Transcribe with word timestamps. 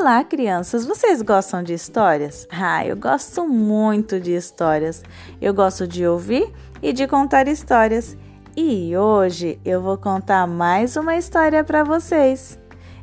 Olá, 0.00 0.22
crianças! 0.22 0.86
Vocês 0.86 1.20
gostam 1.22 1.60
de 1.60 1.74
histórias? 1.74 2.46
Ah, 2.52 2.86
eu 2.86 2.96
gosto 2.96 3.48
muito 3.48 4.20
de 4.20 4.32
histórias. 4.32 5.02
Eu 5.40 5.52
gosto 5.52 5.88
de 5.88 6.06
ouvir 6.06 6.52
e 6.80 6.92
de 6.92 7.08
contar 7.08 7.48
histórias. 7.48 8.16
E 8.56 8.96
hoje 8.96 9.58
eu 9.64 9.82
vou 9.82 9.98
contar 9.98 10.46
mais 10.46 10.96
uma 10.96 11.16
história 11.16 11.64
para 11.64 11.82
vocês. 11.82 12.56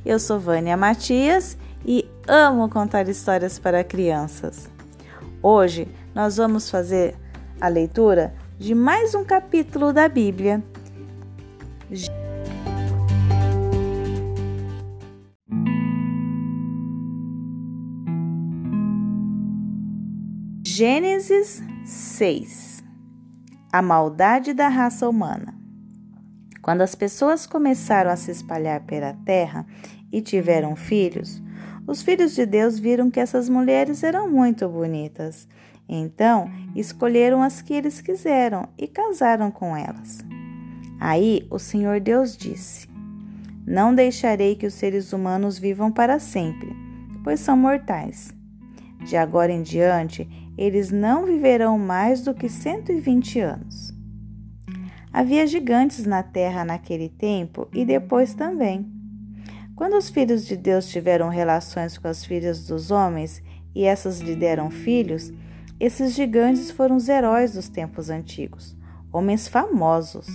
Eu 0.05 0.17
sou 0.17 0.39
Vânia 0.39 0.77
Matias 0.77 1.57
e 1.85 2.09
amo 2.29 2.69
contar 2.69 3.09
histórias 3.09 3.59
para 3.59 3.83
crianças. 3.83 4.69
Hoje 5.43 5.89
nós 6.15 6.37
vamos 6.37 6.69
fazer 6.69 7.13
a 7.59 7.67
leitura 7.67 8.33
de 8.57 8.73
mais 8.73 9.13
um 9.13 9.25
capítulo 9.25 9.91
da 9.91 10.07
Bíblia. 10.07 10.63
Gênesis 20.77 21.63
6 21.85 22.83
A 23.71 23.81
maldade 23.81 24.53
da 24.53 24.67
raça 24.67 25.07
humana. 25.07 25.55
Quando 26.61 26.81
as 26.81 26.93
pessoas 26.93 27.47
começaram 27.47 28.11
a 28.11 28.17
se 28.17 28.29
espalhar 28.29 28.81
pela 28.81 29.13
terra 29.25 29.65
e 30.11 30.21
tiveram 30.21 30.75
filhos, 30.75 31.41
os 31.87 32.01
filhos 32.01 32.35
de 32.35 32.45
Deus 32.45 32.77
viram 32.77 33.09
que 33.09 33.21
essas 33.21 33.47
mulheres 33.47 34.03
eram 34.03 34.29
muito 34.29 34.67
bonitas. 34.67 35.47
Então, 35.87 36.51
escolheram 36.75 37.41
as 37.41 37.61
que 37.61 37.73
eles 37.73 38.01
quiseram 38.01 38.67
e 38.77 38.85
casaram 38.85 39.51
com 39.51 39.77
elas. 39.77 40.25
Aí 40.99 41.47
o 41.49 41.57
Senhor 41.57 42.01
Deus 42.01 42.35
disse: 42.35 42.89
Não 43.65 43.95
deixarei 43.95 44.57
que 44.57 44.67
os 44.67 44.73
seres 44.73 45.13
humanos 45.13 45.57
vivam 45.57 45.89
para 45.89 46.19
sempre, 46.19 46.75
pois 47.23 47.39
são 47.39 47.55
mortais. 47.55 48.35
De 49.05 49.15
agora 49.15 49.51
em 49.51 49.61
diante, 49.61 50.27
eles 50.57 50.91
não 50.91 51.25
viverão 51.25 51.77
mais 51.77 52.21
do 52.21 52.33
que 52.33 52.49
120 52.49 53.39
anos. 53.39 53.93
Havia 55.11 55.47
gigantes 55.47 56.05
na 56.05 56.23
terra 56.23 56.65
naquele 56.65 57.09
tempo 57.09 57.67
e 57.73 57.85
depois 57.85 58.33
também. 58.33 58.85
Quando 59.75 59.97
os 59.97 60.09
filhos 60.09 60.45
de 60.45 60.55
Deus 60.55 60.87
tiveram 60.87 61.29
relações 61.29 61.97
com 61.97 62.07
as 62.07 62.23
filhas 62.23 62.67
dos 62.67 62.91
homens 62.91 63.41
e 63.73 63.83
essas 63.83 64.19
lhe 64.19 64.35
deram 64.35 64.69
filhos, 64.69 65.33
esses 65.79 66.13
gigantes 66.13 66.71
foram 66.71 66.95
os 66.95 67.09
heróis 67.09 67.53
dos 67.53 67.67
tempos 67.67 68.09
antigos, 68.09 68.75
homens 69.11 69.47
famosos. 69.47 70.27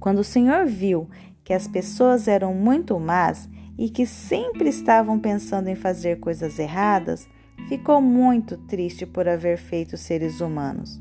Quando 0.00 0.18
o 0.18 0.24
Senhor 0.24 0.66
viu 0.66 1.08
que 1.44 1.52
as 1.52 1.68
pessoas 1.68 2.26
eram 2.26 2.52
muito 2.52 2.98
más 2.98 3.48
e 3.78 3.88
que 3.88 4.06
sempre 4.06 4.68
estavam 4.68 5.18
pensando 5.18 5.68
em 5.68 5.74
fazer 5.74 6.18
coisas 6.18 6.58
erradas, 6.58 7.28
ficou 7.68 8.00
muito 8.00 8.56
triste 8.56 9.06
por 9.06 9.28
haver 9.28 9.58
feito 9.58 9.96
seres 9.96 10.40
humanos. 10.40 11.00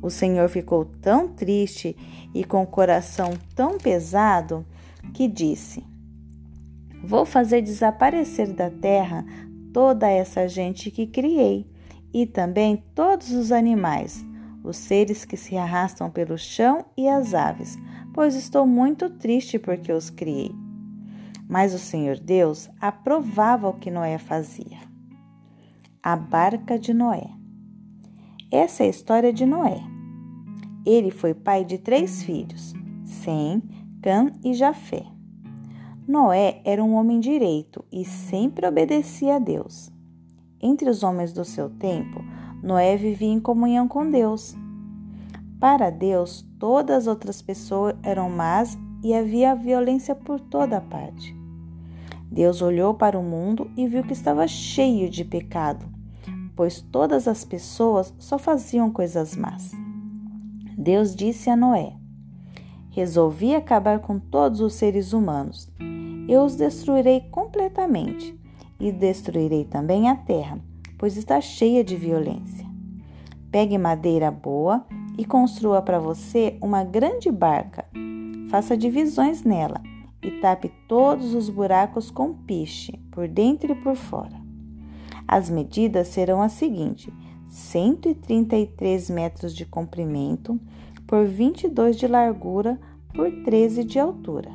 O 0.00 0.10
Senhor 0.10 0.48
ficou 0.48 0.84
tão 0.84 1.28
triste 1.28 1.96
e 2.34 2.44
com 2.44 2.62
o 2.62 2.66
coração 2.66 3.32
tão 3.54 3.78
pesado 3.78 4.64
que 5.12 5.26
disse: 5.26 5.84
Vou 7.02 7.24
fazer 7.24 7.62
desaparecer 7.62 8.52
da 8.52 8.70
terra 8.70 9.24
toda 9.72 10.08
essa 10.08 10.48
gente 10.48 10.90
que 10.90 11.06
criei 11.06 11.66
e 12.12 12.26
também 12.26 12.82
todos 12.94 13.32
os 13.32 13.52
animais, 13.52 14.24
os 14.62 14.76
seres 14.76 15.24
que 15.24 15.36
se 15.36 15.56
arrastam 15.56 16.10
pelo 16.10 16.38
chão 16.38 16.84
e 16.96 17.08
as 17.08 17.34
aves, 17.34 17.76
pois 18.14 18.34
estou 18.34 18.66
muito 18.66 19.10
triste 19.10 19.58
porque 19.58 19.92
os 19.92 20.10
criei. 20.10 20.52
Mas 21.48 21.74
o 21.74 21.78
Senhor 21.78 22.18
Deus 22.18 22.68
aprovava 22.80 23.68
o 23.68 23.74
que 23.74 23.90
Noé 23.90 24.18
fazia. 24.18 24.87
A 26.10 26.16
barca 26.16 26.78
de 26.78 26.94
Noé. 26.94 27.28
Essa 28.50 28.82
é 28.82 28.86
a 28.86 28.88
história 28.88 29.30
de 29.30 29.44
Noé. 29.44 29.78
Ele 30.86 31.10
foi 31.10 31.34
pai 31.34 31.66
de 31.66 31.76
três 31.76 32.22
filhos: 32.22 32.72
Sem, 33.04 33.62
Cã 34.00 34.32
e 34.42 34.54
Jafé. 34.54 35.04
Noé 36.08 36.62
era 36.64 36.82
um 36.82 36.94
homem 36.94 37.20
direito 37.20 37.84
e 37.92 38.06
sempre 38.06 38.66
obedecia 38.66 39.36
a 39.36 39.38
Deus. 39.38 39.92
Entre 40.62 40.88
os 40.88 41.02
homens 41.02 41.34
do 41.34 41.44
seu 41.44 41.68
tempo, 41.68 42.24
Noé 42.62 42.96
vivia 42.96 43.28
em 43.28 43.38
comunhão 43.38 43.86
com 43.86 44.10
Deus. 44.10 44.56
Para 45.60 45.90
Deus, 45.90 46.42
todas 46.58 47.00
as 47.02 47.06
outras 47.06 47.42
pessoas 47.42 47.94
eram 48.02 48.30
más 48.30 48.78
e 49.04 49.12
havia 49.12 49.54
violência 49.54 50.14
por 50.14 50.40
toda 50.40 50.80
parte. 50.80 51.36
Deus 52.32 52.62
olhou 52.62 52.94
para 52.94 53.18
o 53.18 53.22
mundo 53.22 53.70
e 53.76 53.86
viu 53.86 54.02
que 54.02 54.14
estava 54.14 54.48
cheio 54.48 55.10
de 55.10 55.22
pecado, 55.22 55.97
pois 56.58 56.82
todas 56.82 57.28
as 57.28 57.44
pessoas 57.44 58.12
só 58.18 58.36
faziam 58.36 58.90
coisas 58.90 59.36
más. 59.36 59.70
Deus 60.76 61.14
disse 61.14 61.48
a 61.48 61.54
Noé: 61.54 61.92
Resolvi 62.90 63.54
acabar 63.54 64.00
com 64.00 64.18
todos 64.18 64.60
os 64.60 64.74
seres 64.74 65.12
humanos. 65.12 65.70
Eu 66.28 66.42
os 66.42 66.56
destruirei 66.56 67.20
completamente 67.30 68.36
e 68.80 68.90
destruirei 68.90 69.66
também 69.66 70.08
a 70.08 70.16
terra, 70.16 70.58
pois 70.98 71.16
está 71.16 71.40
cheia 71.40 71.84
de 71.84 71.94
violência. 71.94 72.66
Pegue 73.52 73.78
madeira 73.78 74.28
boa 74.28 74.84
e 75.16 75.24
construa 75.24 75.80
para 75.80 76.00
você 76.00 76.58
uma 76.60 76.82
grande 76.82 77.30
barca. 77.30 77.84
Faça 78.50 78.76
divisões 78.76 79.44
nela 79.44 79.80
e 80.20 80.40
tape 80.40 80.72
todos 80.88 81.34
os 81.34 81.48
buracos 81.48 82.10
com 82.10 82.34
piche, 82.34 82.98
por 83.12 83.28
dentro 83.28 83.70
e 83.70 83.76
por 83.76 83.94
fora. 83.94 84.47
As 85.28 85.50
medidas 85.50 86.08
serão 86.08 86.40
as 86.40 86.52
seguintes: 86.52 87.12
133 87.50 89.10
metros 89.10 89.54
de 89.54 89.66
comprimento 89.66 90.58
por 91.06 91.26
22 91.26 91.96
de 91.96 92.06
largura 92.06 92.80
por 93.14 93.30
13 93.44 93.84
de 93.84 93.98
altura. 93.98 94.50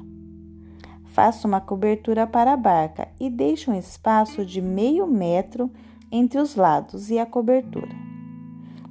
Faça 1.06 1.48
uma 1.48 1.62
cobertura 1.62 2.26
para 2.26 2.54
a 2.54 2.58
barca 2.58 3.08
e 3.20 3.30
deixe 3.30 3.70
um 3.70 3.78
espaço 3.78 4.44
de 4.44 4.60
meio 4.60 5.06
metro 5.06 5.70
entre 6.12 6.40
os 6.40 6.56
lados 6.56 7.12
e 7.12 7.20
a 7.20 7.26
cobertura. 7.26 7.96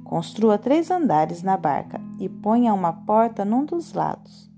Construa 0.05 0.57
três 0.57 0.89
andares 0.89 1.43
na 1.43 1.57
barca 1.57 1.99
e 2.17 2.29
ponha 2.29 2.73
uma 2.73 2.93
porta 2.93 3.43
num 3.43 3.65
dos 3.65 3.93
lados. 3.93 4.49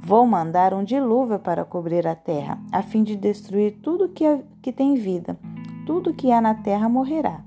Vou 0.00 0.26
mandar 0.26 0.72
um 0.72 0.82
dilúvio 0.82 1.38
para 1.38 1.64
cobrir 1.64 2.06
a 2.06 2.14
terra, 2.14 2.58
a 2.72 2.82
fim 2.82 3.02
de 3.02 3.16
destruir 3.16 3.78
tudo 3.82 4.08
que, 4.08 4.24
é, 4.24 4.42
que 4.62 4.72
tem 4.72 4.94
vida. 4.94 5.38
Tudo 5.86 6.14
que 6.14 6.30
há 6.30 6.40
na 6.40 6.54
terra 6.54 6.88
morrerá. 6.88 7.40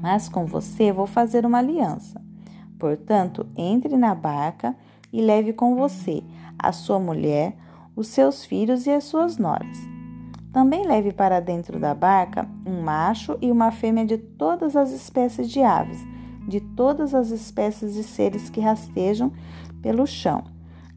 Mas 0.00 0.28
com 0.28 0.46
você 0.46 0.92
vou 0.92 1.06
fazer 1.06 1.44
uma 1.44 1.58
aliança. 1.58 2.20
Portanto, 2.78 3.46
entre 3.56 3.96
na 3.96 4.14
barca 4.14 4.76
e 5.12 5.20
leve 5.20 5.52
com 5.52 5.76
você 5.76 6.22
a 6.58 6.72
sua 6.72 6.98
mulher, 6.98 7.56
os 7.94 8.08
seus 8.08 8.44
filhos 8.44 8.86
e 8.86 8.90
as 8.90 9.04
suas 9.04 9.38
noras. 9.38 9.78
Também 10.52 10.86
leve 10.86 11.12
para 11.12 11.40
dentro 11.40 11.78
da 11.78 11.94
barca 11.94 12.48
um 12.66 12.82
macho 12.82 13.36
e 13.40 13.50
uma 13.50 13.70
fêmea 13.70 14.04
de 14.04 14.18
todas 14.18 14.76
as 14.76 14.90
espécies 14.90 15.50
de 15.50 15.60
aves, 15.62 15.98
de 16.46 16.60
todas 16.60 17.14
as 17.14 17.30
espécies 17.30 17.94
de 17.94 18.02
seres 18.02 18.50
que 18.50 18.60
rastejam 18.60 19.32
pelo 19.82 20.06
chão 20.06 20.44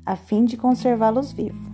a 0.07 0.16
fim 0.16 0.46
de 0.46 0.56
conservá-los 0.56 1.34
vivos. 1.34 1.66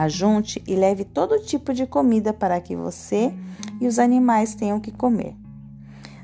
Ajunte 0.00 0.62
e 0.64 0.76
leve 0.76 1.02
todo 1.02 1.40
tipo 1.40 1.74
de 1.74 1.84
comida 1.84 2.32
para 2.32 2.60
que 2.60 2.76
você 2.76 3.34
e 3.80 3.88
os 3.88 3.98
animais 3.98 4.54
tenham 4.54 4.78
que 4.78 4.92
comer. 4.92 5.34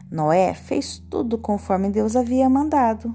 Noé 0.08 0.54
fez 0.54 1.02
tudo 1.10 1.36
conforme 1.36 1.90
Deus 1.90 2.14
havia 2.14 2.48
mandado. 2.48 3.12